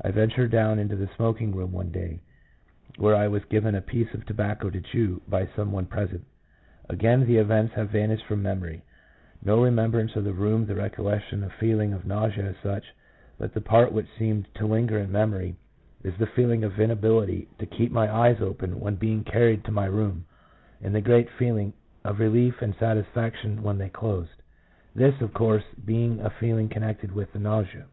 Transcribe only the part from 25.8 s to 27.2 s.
being a feeling connected